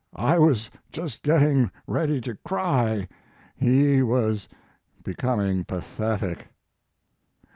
[0.15, 3.07] I was just getting ready to cry;
[3.55, 4.49] he was
[5.05, 6.47] becom ing pathetic.